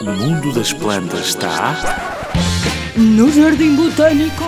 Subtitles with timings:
[0.00, 1.74] O mundo das plantas está
[2.96, 4.44] No Jardim Botânico.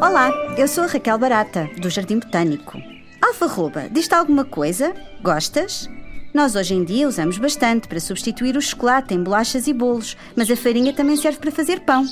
[0.00, 2.80] Olá, eu sou a Raquel Barata, do Jardim Botânico.
[3.20, 4.94] Alfarroba, diz-te alguma coisa?
[5.20, 5.90] Gostas?
[6.32, 10.48] Nós hoje em dia usamos bastante para substituir o chocolate em bolachas e bolos, mas
[10.48, 12.06] a farinha também serve para fazer pão.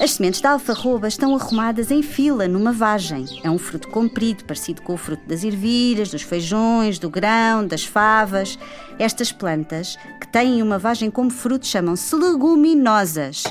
[0.00, 3.26] As sementes da alfarroba estão arrumadas em fila numa vagem.
[3.42, 7.84] É um fruto comprido, parecido com o fruto das ervilhas, dos feijões, do grão, das
[7.84, 8.56] favas.
[8.96, 13.42] Estas plantas, que têm uma vagem como fruto, chamam-se leguminosas.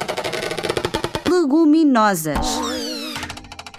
[1.29, 2.47] Leguminosas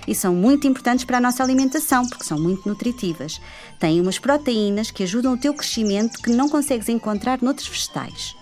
[0.06, 3.38] e são muito importantes para a nossa alimentação, porque são muito nutritivas.
[3.78, 8.34] Têm umas proteínas que ajudam o teu crescimento que não consegues encontrar noutros vegetais.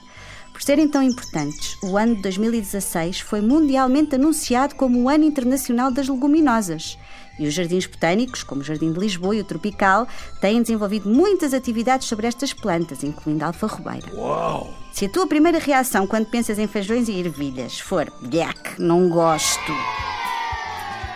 [0.56, 5.90] Por serem tão importantes, o ano de 2016 foi mundialmente anunciado como o Ano Internacional
[5.90, 6.96] das Leguminosas.
[7.38, 10.08] E os jardins botânicos, como o Jardim de Lisboa e o Tropical,
[10.40, 14.06] têm desenvolvido muitas atividades sobre estas plantas, incluindo a alfarrobeira.
[14.14, 14.72] Uau!
[14.94, 19.72] Se a tua primeira reação quando pensas em feijões e ervilhas for Yac, não gosto,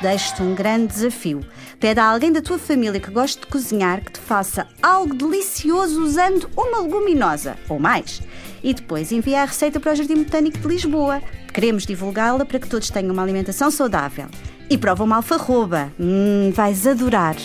[0.03, 1.41] deixo-te um grande desafio.
[1.79, 6.03] Pede a alguém da tua família que goste de cozinhar que te faça algo delicioso
[6.03, 8.21] usando uma leguminosa ou mais.
[8.63, 11.23] E depois envia a receita para o Jardim Botânico de Lisboa.
[11.53, 14.27] Queremos divulgá-la para que todos tenham uma alimentação saudável.
[14.69, 15.93] E prova uma alfarroba.
[15.99, 17.37] Hum, vais adorar.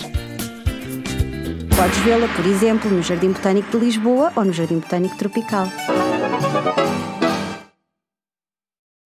[1.75, 5.67] Podes vê-la, por exemplo, no Jardim Botânico de Lisboa ou no Jardim Botânico Tropical.